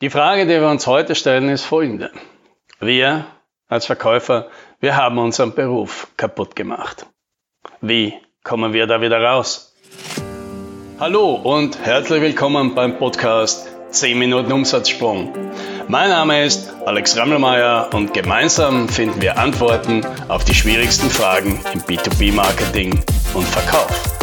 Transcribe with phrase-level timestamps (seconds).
[0.00, 2.12] Die Frage, die wir uns heute stellen, ist folgende.
[2.78, 3.26] Wir
[3.66, 7.06] als Verkäufer, wir haben unseren Beruf kaputt gemacht.
[7.80, 8.14] Wie
[8.44, 9.74] kommen wir da wieder raus?
[11.00, 15.32] Hallo und herzlich willkommen beim Podcast 10 Minuten Umsatzsprung.
[15.88, 21.80] Mein Name ist Alex Rammelmeier und gemeinsam finden wir Antworten auf die schwierigsten Fragen im
[21.80, 23.00] B2B-Marketing
[23.34, 24.17] und Verkauf.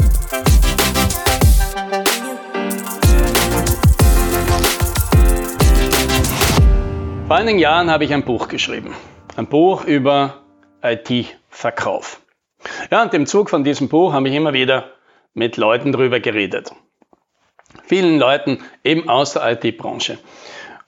[7.45, 8.95] Einigen Jahren habe ich ein Buch geschrieben.
[9.35, 10.41] Ein Buch über
[10.81, 12.19] IT-Verkauf.
[12.89, 14.89] Ja, und im Zug von diesem Buch habe ich immer wieder
[15.35, 16.71] mit Leuten darüber geredet.
[17.83, 20.17] Vielen Leuten eben aus der IT-Branche.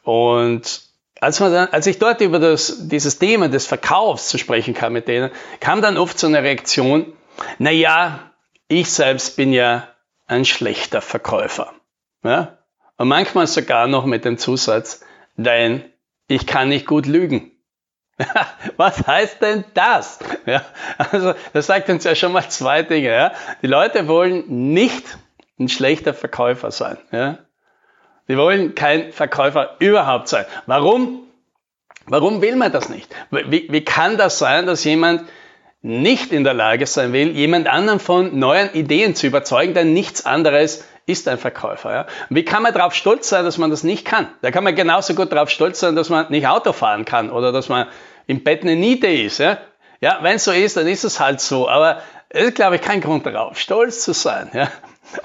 [0.02, 0.82] Und
[1.22, 5.08] als, dann, als, ich dort über das, dieses Thema des Verkaufs zu sprechen kam mit
[5.08, 7.14] denen, kam dann oft so eine Reaktion,
[7.60, 8.32] na ja,
[8.68, 9.90] ich selbst bin ja
[10.26, 11.72] ein schlechter Verkäufer.
[12.24, 12.58] Ja?
[12.98, 15.02] Und manchmal sogar noch mit dem Zusatz,
[15.36, 15.84] dein
[16.28, 17.52] ich kann nicht gut lügen.
[18.78, 20.20] Was heißt denn das?
[20.46, 20.64] Ja,
[20.98, 23.10] also das sagt uns ja schon mal zwei Dinge.
[23.12, 23.32] Ja.
[23.62, 25.18] Die Leute wollen nicht
[25.60, 26.98] ein schlechter Verkäufer sein.
[27.12, 27.40] Ja.
[28.28, 30.46] Die wollen kein Verkäufer überhaupt sein.
[30.66, 31.24] Warum?
[32.08, 33.14] Warum will man das nicht?
[33.32, 35.28] Wie, wie kann das sein, dass jemand
[35.82, 40.26] nicht in der Lage sein will, jemand anderen von neuen Ideen zu überzeugen, der nichts
[40.26, 41.92] anderes ist ein Verkäufer.
[41.92, 42.06] Ja?
[42.30, 44.28] wie kann man darauf stolz sein, dass man das nicht kann?
[44.42, 47.52] Da kann man genauso gut darauf stolz sein, dass man nicht Auto fahren kann oder
[47.52, 47.88] dass man
[48.28, 49.40] im Bett eine Niete ist.
[49.40, 49.58] Ja,
[50.02, 51.68] ja wenn es so ist, dann ist es halt so.
[51.68, 54.52] Aber es ist, glaube ich, kein Grund darauf, stolz zu sein.
[54.54, 54.70] Ja?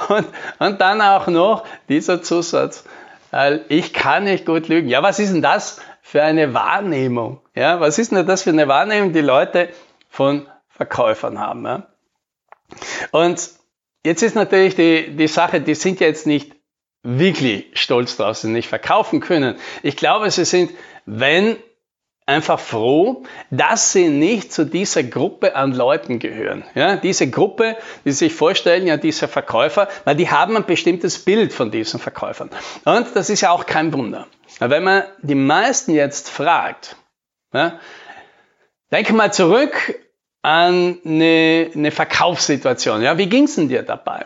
[0.08, 0.26] Und,
[0.60, 2.84] und dann auch noch dieser Zusatz,
[3.32, 4.88] weil ich kann nicht gut lügen.
[4.88, 7.40] Ja, was ist denn das für eine Wahrnehmung?
[7.56, 9.70] Ja, was ist denn das für eine Wahrnehmung, die Leute
[10.08, 11.64] von Verkäufern haben?
[11.66, 11.86] Ja?
[13.10, 13.50] Und
[14.04, 16.52] Jetzt ist natürlich die, die Sache, die sind jetzt nicht
[17.02, 19.56] wirklich stolz drauf, sie nicht verkaufen können.
[19.82, 20.72] Ich glaube, sie sind,
[21.04, 21.56] wenn
[22.26, 26.64] einfach froh, dass sie nicht zu dieser Gruppe an Leuten gehören.
[26.74, 31.52] Ja, diese Gruppe, die sich vorstellen, ja, diese Verkäufer, weil die haben ein bestimmtes Bild
[31.52, 32.50] von diesen Verkäufern.
[32.84, 34.28] Und das ist ja auch kein Wunder.
[34.60, 36.96] Wenn man die meisten jetzt fragt,
[37.52, 37.80] ja,
[38.92, 39.98] denke mal zurück
[40.42, 43.02] an eine, eine Verkaufssituation.
[43.02, 44.24] Ja, wie ging's denn dir dabei?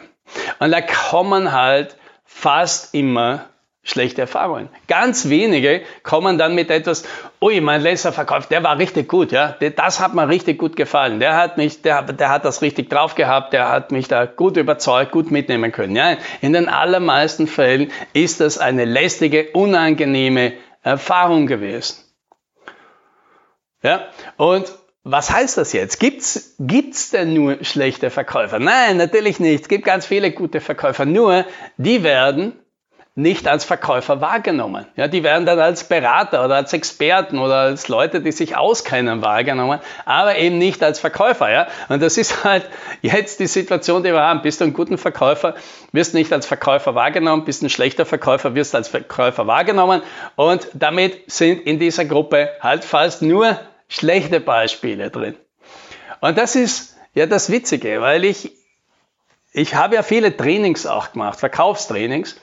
[0.58, 3.46] Und da kommen halt fast immer
[3.86, 4.68] schlechte Erfahrungen.
[4.88, 7.04] Ganz wenige kommen dann mit etwas,
[7.40, 11.20] ui, mein letzter Verkauf, der war richtig gut, ja, das hat mir richtig gut gefallen,
[11.20, 14.56] der hat mich, der, der hat das richtig drauf gehabt, der hat mich da gut
[14.56, 15.94] überzeugt, gut mitnehmen können.
[15.94, 22.02] Ja, in den allermeisten Fällen ist das eine lästige, unangenehme Erfahrung gewesen.
[23.82, 24.72] Ja, und
[25.08, 26.00] was heißt das jetzt?
[26.00, 28.58] Gibt's, gibt's denn nur schlechte Verkäufer?
[28.58, 29.62] Nein, natürlich nicht.
[29.62, 31.04] Es gibt ganz viele gute Verkäufer.
[31.04, 31.44] Nur,
[31.76, 32.54] die werden
[33.14, 34.84] nicht als Verkäufer wahrgenommen.
[34.96, 39.22] Ja, die werden dann als Berater oder als Experten oder als Leute, die sich auskennen,
[39.22, 41.52] wahrgenommen, aber eben nicht als Verkäufer.
[41.52, 41.68] Ja?
[41.88, 42.68] Und das ist halt
[43.00, 44.42] jetzt die Situation, die wir haben.
[44.42, 45.54] Bist du ein guter Verkäufer,
[45.92, 50.02] wirst nicht als Verkäufer wahrgenommen, bist ein schlechter Verkäufer, wirst als Verkäufer wahrgenommen.
[50.34, 53.56] Und damit sind in dieser Gruppe halt fast nur
[53.88, 55.36] schlechte Beispiele drin.
[56.20, 58.52] Und das ist ja das Witzige, weil ich,
[59.52, 62.36] ich habe ja viele Trainings auch gemacht, Verkaufstrainings.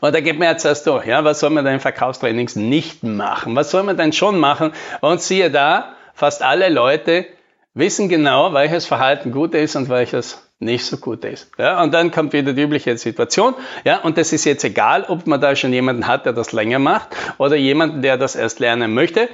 [0.00, 3.02] Und da geht mir jetzt erst durch, ja, was soll man denn in Verkaufstrainings nicht
[3.02, 3.56] machen?
[3.56, 4.72] Was soll man denn schon machen?
[5.00, 7.26] Und siehe da, fast alle Leute
[7.74, 11.50] wissen genau, welches Verhalten gut ist und welches nicht so gut ist.
[11.58, 13.54] Ja, und dann kommt wieder die übliche Situation.
[13.84, 16.78] Ja, und das ist jetzt egal, ob man da schon jemanden hat, der das länger
[16.78, 19.28] macht oder jemanden, der das erst lernen möchte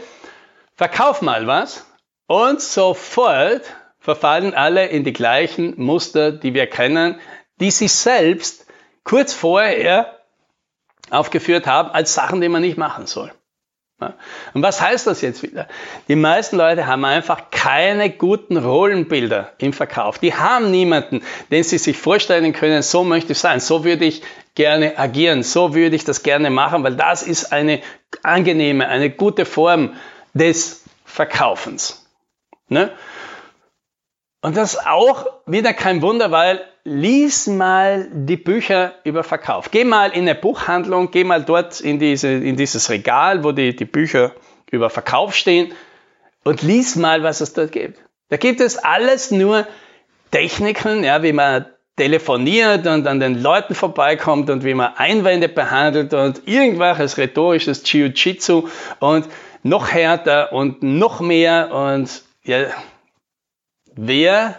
[0.78, 1.84] verkauf mal was
[2.28, 3.62] und sofort
[3.99, 7.21] verfallen alle in die gleichen Muster, die wir kennen,
[7.61, 8.65] die sich selbst
[9.03, 10.21] kurz vorher
[11.11, 13.33] aufgeführt haben als Sachen, die man nicht machen soll.
[14.55, 15.67] Und was heißt das jetzt wieder?
[16.06, 20.21] Die meisten Leute haben einfach keine guten Rollenbilder im Verkauf.
[20.21, 24.22] Die haben niemanden, den sie sich vorstellen können, so möchte ich sein, so würde ich
[24.55, 27.81] gerne agieren, so würde ich das gerne machen, weil das ist eine
[28.23, 29.97] angenehme, eine gute Form
[30.38, 32.06] des Verkaufens.
[32.69, 32.93] Ne?
[34.40, 39.70] Und das ist auch wieder kein Wunder, weil lies mal die Bücher über Verkauf.
[39.70, 43.75] Geh mal in eine Buchhandlung, geh mal dort in, diese, in dieses Regal, wo die,
[43.75, 44.32] die Bücher
[44.70, 45.73] über Verkauf stehen
[46.44, 47.99] und lies mal, was es dort gibt.
[48.29, 49.67] Da gibt es alles nur
[50.31, 56.14] Techniken, ja, wie man telefoniert und an den Leuten vorbeikommt und wie man Einwände behandelt
[56.14, 58.69] und irgendwelches rhetorisches Jiu-Jitsu
[59.00, 59.26] und
[59.62, 62.66] noch härter und noch mehr und ja,
[63.94, 64.55] wer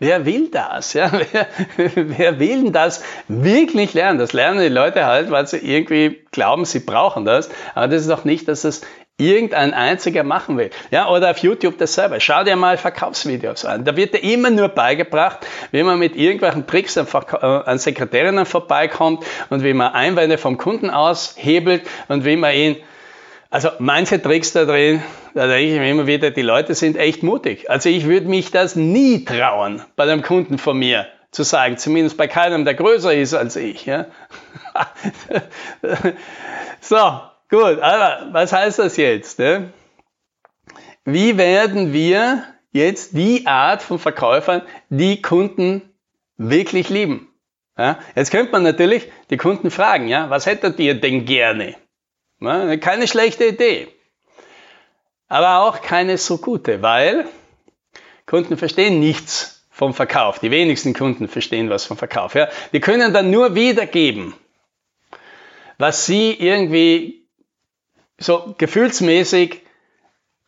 [0.00, 0.92] Wer will das?
[0.92, 1.10] Ja?
[1.76, 4.20] Wer, wer will denn das wirklich lernen?
[4.20, 7.50] Das lernen die Leute halt, weil sie irgendwie glauben, sie brauchen das.
[7.74, 8.82] Aber das ist doch nicht, dass es
[9.16, 10.70] irgendein einziger machen will.
[10.92, 12.20] Ja, oder auf YouTube dasselbe.
[12.20, 13.84] Schau dir mal Verkaufsvideos an.
[13.84, 18.46] Da wird dir immer nur beigebracht, wie man mit irgendwelchen Tricks an, äh, an Sekretärinnen
[18.46, 22.76] vorbeikommt und wie man Einwände vom Kunden aushebelt und wie man ihn
[23.50, 25.02] also manche Tricks da drin,
[25.34, 27.70] da denke ich mir immer wieder, die Leute sind echt mutig.
[27.70, 32.16] Also ich würde mich das nie trauen, bei einem Kunden von mir zu sagen, zumindest
[32.16, 33.86] bei keinem, der größer ist als ich.
[33.86, 34.06] Ja?
[36.80, 39.38] so, Gut, aber was heißt das jetzt?
[39.38, 39.72] Ne?
[41.04, 45.82] Wie werden wir jetzt die Art von Verkäufern, die Kunden
[46.36, 47.28] wirklich lieben?
[47.78, 47.98] Ja?
[48.14, 51.74] Jetzt könnte man natürlich die Kunden fragen, ja, was hättet ihr denn gerne?
[52.40, 53.88] Ja, keine schlechte Idee.
[55.28, 57.26] Aber auch keine so gute, weil
[58.26, 60.38] Kunden verstehen nichts vom Verkauf.
[60.38, 62.34] Die wenigsten Kunden verstehen was vom Verkauf.
[62.34, 62.48] Ja?
[62.72, 64.34] Die können dann nur wiedergeben,
[65.78, 67.26] was sie irgendwie
[68.18, 69.62] so gefühlsmäßig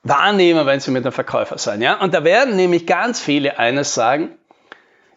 [0.03, 1.83] wahrnehmen, wenn sie mit einem Verkäufer sein.
[1.83, 2.01] Ja?
[2.01, 4.37] Und da werden nämlich ganz viele eines sagen,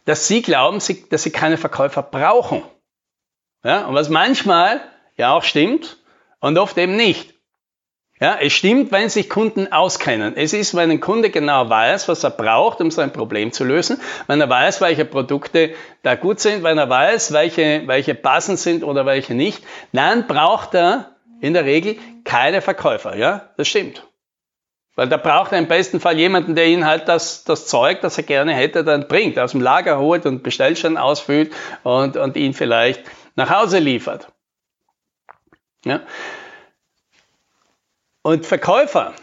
[0.05, 0.79] dass sie glauben,
[1.09, 2.63] dass sie keine Verkäufer brauchen.
[3.63, 3.85] Ja?
[3.85, 4.81] Und was manchmal
[5.15, 6.02] ja auch stimmt
[6.43, 7.33] und oft eben nicht.
[8.19, 10.35] Ja, es stimmt, wenn sich Kunden auskennen.
[10.35, 13.99] Es ist, wenn ein Kunde genau weiß, was er braucht, um sein Problem zu lösen,
[14.27, 15.73] wenn er weiß, welche Produkte
[16.03, 19.63] da gut sind, wenn er weiß, welche, welche passend sind oder welche nicht,
[19.93, 21.95] dann braucht er in der Regel
[22.25, 24.05] keine Verkäufer, ja, das stimmt.
[24.95, 28.17] Weil da braucht er im besten Fall jemanden, der ihn halt das, das Zeug, das
[28.17, 31.53] er gerne hätte, dann bringt, aus dem Lager holt und Bestellschein ausfüllt
[31.83, 33.01] und, und ihn vielleicht
[33.35, 34.27] nach Hause liefert.
[35.85, 36.01] Ja.
[38.21, 39.13] Und Verkäufer,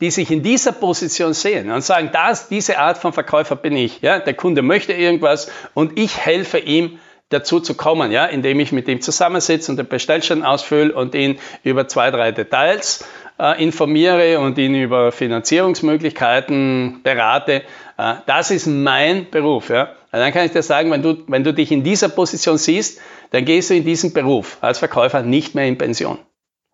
[0.00, 4.02] die sich in dieser Position sehen und sagen, das, diese Art von Verkäufer bin ich.
[4.02, 4.18] Ja?
[4.18, 6.98] Der Kunde möchte irgendwas und ich helfe ihm
[7.30, 11.38] dazu zu kommen, ja, indem ich mit ihm zusammensitze und den Bestellschein ausfülle und ihn
[11.64, 13.04] über zwei, drei Details
[13.38, 17.62] äh, informiere und ihn über Finanzierungsmöglichkeiten berate.
[17.96, 19.70] Äh, das ist mein Beruf.
[19.70, 19.94] Ja.
[20.12, 23.00] Und dann kann ich dir sagen, wenn du, wenn du dich in dieser Position siehst,
[23.30, 26.18] dann gehst du in diesen Beruf als Verkäufer nicht mehr in Pension.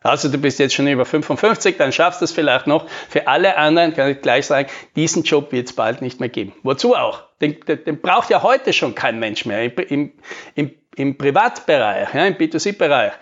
[0.02, 2.88] Also du bist jetzt schon über 55, dann schaffst du es vielleicht noch.
[3.08, 6.52] Für alle anderen kann ich gleich sagen, diesen Job wird es bald nicht mehr geben.
[6.62, 7.22] Wozu auch?
[7.40, 10.12] Den, den, den braucht ja heute schon kein Mensch mehr im,
[10.54, 13.12] im, im Privatbereich, ja, im B2C-Bereich.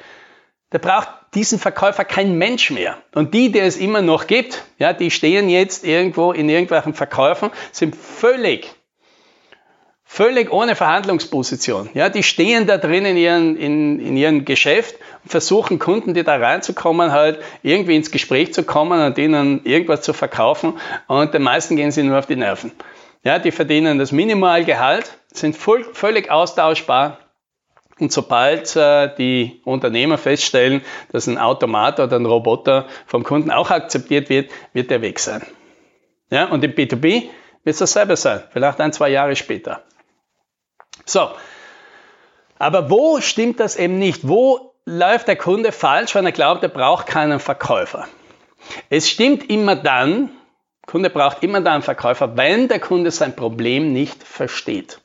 [0.70, 2.96] Da braucht diesen Verkäufer kein Mensch mehr.
[3.14, 7.50] Und die, die es immer noch gibt, ja, die stehen jetzt irgendwo in irgendwelchen Verkäufen,
[7.72, 8.74] sind völlig
[10.12, 11.88] völlig ohne Verhandlungsposition.
[11.94, 16.24] Ja, die stehen da drin in ihren, in, in ihrem Geschäft und versuchen Kunden, die
[16.24, 21.42] da reinzukommen, halt irgendwie ins Gespräch zu kommen und ihnen irgendwas zu verkaufen und den
[21.42, 22.72] meisten gehen sie nur auf die Nerven.
[23.22, 27.18] Ja, die verdienen das Minimalgehalt, sind voll, völlig austauschbar
[28.00, 33.70] und sobald äh, die Unternehmer feststellen, dass ein Automat oder ein Roboter vom Kunden auch
[33.70, 35.46] akzeptiert wird, wird der weg sein.
[36.30, 37.28] Ja, und im B2B
[37.62, 39.84] wird es dasselbe sein, vielleicht ein, zwei Jahre später.
[41.10, 41.28] So,
[42.60, 44.28] aber wo stimmt das eben nicht?
[44.28, 48.06] Wo läuft der Kunde falsch, wenn er glaubt, er braucht keinen Verkäufer?
[48.90, 50.30] Es stimmt immer dann,
[50.86, 55.00] Kunde braucht immer dann einen Verkäufer, wenn der Kunde sein Problem nicht versteht.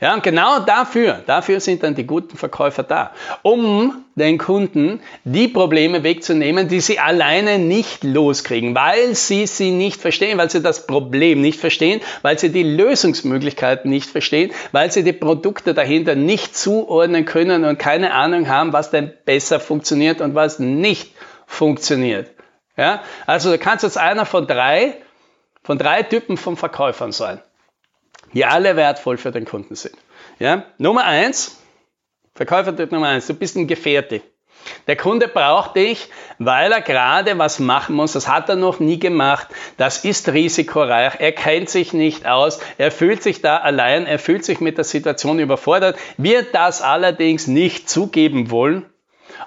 [0.00, 3.12] Ja, und genau dafür, dafür sind dann die guten Verkäufer da,
[3.42, 10.00] um den Kunden die Probleme wegzunehmen, die sie alleine nicht loskriegen, weil sie sie nicht
[10.00, 15.04] verstehen, weil sie das Problem nicht verstehen, weil sie die Lösungsmöglichkeiten nicht verstehen, weil sie
[15.04, 20.34] die Produkte dahinter nicht zuordnen können und keine Ahnung haben, was denn besser funktioniert und
[20.34, 21.12] was nicht
[21.46, 22.30] funktioniert.
[22.76, 24.94] Ja, also du kannst jetzt einer von drei,
[25.62, 27.40] von drei Typen von Verkäufern sein
[28.36, 29.96] die alle wertvoll für den Kunden sind.
[30.38, 30.64] Ja?
[30.76, 31.58] Nummer eins,
[32.34, 34.20] Verkäufertyp Nummer eins, du bist ein Gefährte.
[34.86, 38.12] Der Kunde braucht dich, weil er gerade was machen muss.
[38.12, 39.48] Das hat er noch nie gemacht.
[39.78, 41.14] Das ist risikoreich.
[41.18, 42.60] Er kennt sich nicht aus.
[42.76, 44.04] Er fühlt sich da allein.
[44.04, 45.96] Er fühlt sich mit der Situation überfordert.
[46.18, 48.84] Wird das allerdings nicht zugeben wollen.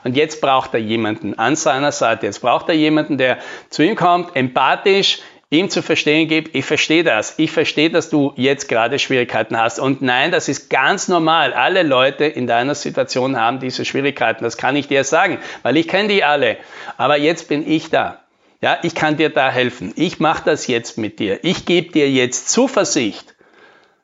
[0.03, 2.25] Und jetzt braucht er jemanden an seiner Seite.
[2.25, 3.37] Jetzt braucht er jemanden, der
[3.69, 5.19] zu ihm kommt, empathisch,
[5.49, 9.79] ihm zu verstehen gibt, ich verstehe das, ich verstehe, dass du jetzt gerade Schwierigkeiten hast.
[9.79, 11.53] Und nein, das ist ganz normal.
[11.53, 14.43] Alle Leute in deiner Situation haben diese Schwierigkeiten.
[14.43, 16.57] Das kann ich dir sagen, weil ich kenne die alle.
[16.97, 18.19] Aber jetzt bin ich da.
[18.61, 19.93] Ja, ich kann dir da helfen.
[19.95, 21.39] Ich mache das jetzt mit dir.
[21.43, 23.35] Ich gebe dir jetzt Zuversicht.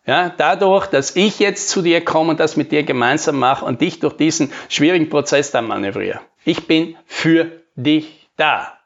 [0.08, 3.82] Ja, dadurch, dass ich jetzt zu dir komme und das mit dir gemeinsam mache und
[3.82, 6.22] dich durch diesen schwierigen Prozess dann manövriere.
[6.44, 8.80] Ich bin für dich da.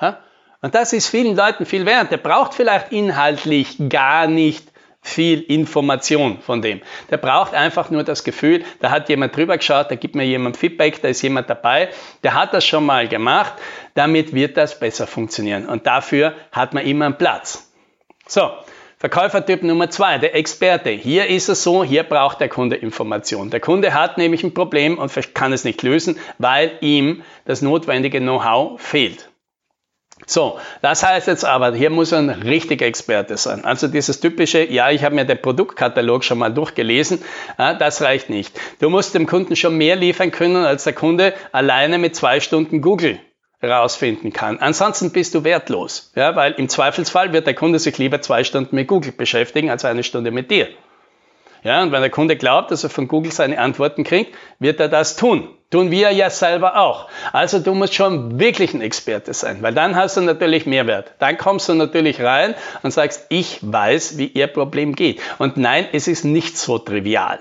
[0.00, 0.20] Ja?
[0.62, 2.12] Und das ist vielen Leuten viel wert.
[2.12, 6.80] Der braucht vielleicht inhaltlich gar nicht viel Information von dem.
[7.10, 10.56] Der braucht einfach nur das Gefühl, da hat jemand drüber geschaut, da gibt mir jemand
[10.56, 11.88] Feedback, da ist jemand dabei,
[12.22, 13.54] der hat das schon mal gemacht,
[13.94, 15.66] damit wird das besser funktionieren.
[15.66, 17.68] Und dafür hat man immer einen Platz.
[18.28, 18.48] So,
[18.98, 20.90] Verkäufertyp Nummer zwei, der Experte.
[20.90, 23.50] Hier ist es so, hier braucht der Kunde Information.
[23.50, 28.20] Der Kunde hat nämlich ein Problem und kann es nicht lösen, weil ihm das notwendige
[28.20, 29.31] Know-how fehlt.
[30.32, 33.66] So, das heißt jetzt aber, hier muss ein richtiger Experte sein.
[33.66, 37.22] Also dieses typische, ja, ich habe mir den Produktkatalog schon mal durchgelesen,
[37.58, 38.58] das reicht nicht.
[38.80, 42.80] Du musst dem Kunden schon mehr liefern können, als der Kunde alleine mit zwei Stunden
[42.80, 43.20] Google
[43.62, 44.58] rausfinden kann.
[44.58, 48.74] Ansonsten bist du wertlos, ja, weil im Zweifelsfall wird der Kunde sich lieber zwei Stunden
[48.74, 50.68] mit Google beschäftigen als eine Stunde mit dir.
[51.64, 54.88] Ja, und wenn der Kunde glaubt, dass er von Google seine Antworten kriegt, wird er
[54.88, 55.48] das tun.
[55.70, 57.08] Tun wir ja selber auch.
[57.32, 61.12] Also du musst schon wirklich ein Experte sein, weil dann hast du natürlich Mehrwert.
[61.18, 65.20] Dann kommst du natürlich rein und sagst, ich weiß, wie ihr Problem geht.
[65.38, 67.38] Und nein, es ist nicht so trivial.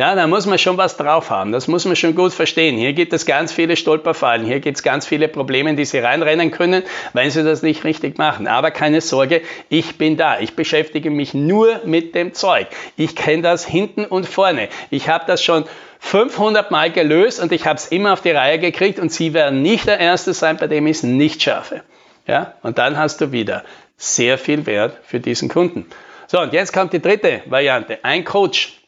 [0.00, 1.52] Ja, da muss man schon was drauf haben.
[1.52, 2.78] Das muss man schon gut verstehen.
[2.78, 4.46] Hier gibt es ganz viele Stolperfallen.
[4.46, 8.16] Hier gibt es ganz viele Probleme, die Sie reinrennen können, wenn Sie das nicht richtig
[8.16, 8.46] machen.
[8.46, 10.40] Aber keine Sorge, ich bin da.
[10.40, 12.68] Ich beschäftige mich nur mit dem Zeug.
[12.96, 14.70] Ich kenne das hinten und vorne.
[14.88, 15.64] Ich habe das schon
[15.98, 19.60] 500 Mal gelöst und ich habe es immer auf die Reihe gekriegt und Sie werden
[19.60, 21.82] nicht der Erste sein, bei dem ich es nicht schaffe.
[22.26, 23.64] Ja, und dann hast du wieder
[23.98, 25.84] sehr viel Wert für diesen Kunden.
[26.26, 27.98] So, und jetzt kommt die dritte Variante.
[28.02, 28.79] Ein Coach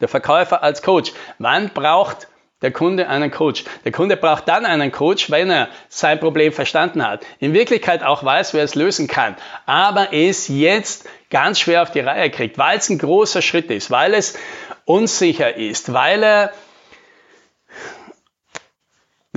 [0.00, 1.12] der Verkäufer als Coach.
[1.38, 2.28] Wann braucht
[2.62, 3.64] der Kunde einen Coach?
[3.84, 7.24] Der Kunde braucht dann einen Coach, wenn er sein Problem verstanden hat.
[7.38, 9.36] In Wirklichkeit auch weiß, wer es lösen kann.
[9.66, 13.90] Aber es jetzt ganz schwer auf die Reihe kriegt, weil es ein großer Schritt ist,
[13.90, 14.38] weil es
[14.84, 16.52] unsicher ist, weil er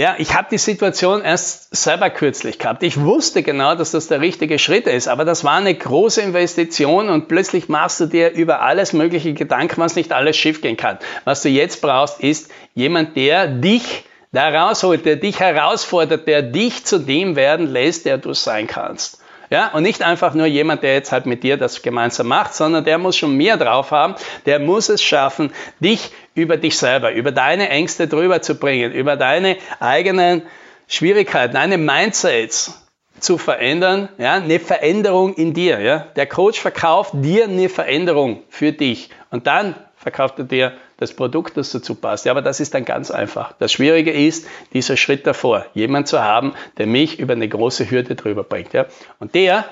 [0.01, 2.81] ja, ich habe die Situation erst selber kürzlich gehabt.
[2.81, 7.08] Ich wusste genau, dass das der richtige Schritt ist, aber das war eine große Investition
[7.08, 10.98] und plötzlich machst du dir über alles mögliche Gedanken, was nicht alles schiefgehen kann.
[11.24, 16.84] Was du jetzt brauchst, ist jemand, der dich da rausholt, der dich herausfordert, der dich
[16.84, 19.22] zu dem werden lässt, der du sein kannst.
[19.51, 22.86] Ja, und nicht einfach nur jemand, der jetzt halt mit dir das gemeinsam macht, sondern
[22.86, 24.15] der muss schon mehr drauf haben.
[24.46, 29.17] Der muss es schaffen, dich über dich selber, über deine Ängste drüber zu bringen, über
[29.17, 30.43] deine eigenen
[30.88, 32.88] Schwierigkeiten, deine Mindsets
[33.20, 36.08] zu verändern, ja, eine Veränderung in dir, ja.
[36.15, 41.58] Der Coach verkauft dir eine Veränderung für dich und dann verkauft er dir das Produkt,
[41.58, 42.25] das dazu passt.
[42.25, 43.53] Ja, aber das ist dann ganz einfach.
[43.58, 48.13] Das Schwierige ist dieser Schritt davor, jemand zu haben, der mich über eine große Hürde
[48.13, 48.74] drüber bringt.
[48.74, 48.86] Ja.
[49.17, 49.65] Und der,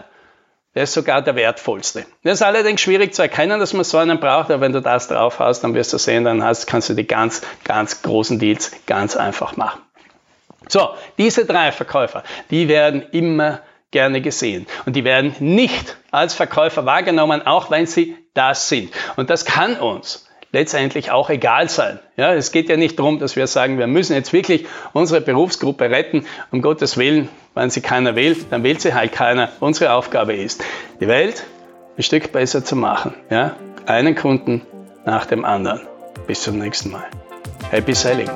[0.73, 2.07] der ist sogar der wertvollste.
[2.23, 5.07] Das ist allerdings schwierig zu erkennen, dass man so einen braucht, aber wenn du das
[5.07, 8.71] drauf hast, dann wirst du sehen, dann hast, kannst du die ganz, ganz großen Deals
[8.87, 9.81] ganz einfach machen.
[10.67, 14.65] So, diese drei Verkäufer, die werden immer gerne gesehen.
[14.87, 18.91] Und die werden nicht als Verkäufer wahrgenommen, auch wenn sie das sind.
[19.15, 21.99] Und das kann uns letztendlich auch egal sein.
[22.17, 25.89] Ja, es geht ja nicht darum, dass wir sagen, wir müssen jetzt wirklich unsere Berufsgruppe
[25.89, 27.29] retten, um Gottes Willen.
[27.55, 29.49] Wenn sie keiner wählt, dann wählt sie halt keiner.
[29.59, 30.63] Unsere Aufgabe ist,
[30.99, 31.45] die Welt
[31.97, 33.13] ein Stück besser zu machen.
[33.29, 34.61] Ja, einen Kunden
[35.05, 35.81] nach dem anderen.
[36.27, 37.07] Bis zum nächsten Mal.
[37.71, 38.29] Happy Selling!